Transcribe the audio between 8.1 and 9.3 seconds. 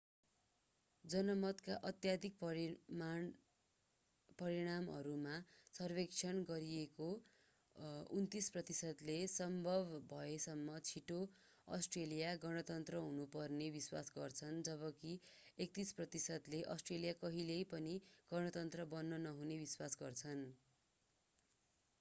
29 प्रतिशतले